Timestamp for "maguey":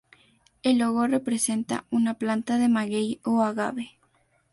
2.69-3.19